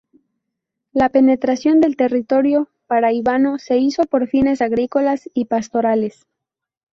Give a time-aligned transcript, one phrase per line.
[0.93, 6.25] La penetración del territorio Paraibano se hizo por fines agrícolas y pastorales.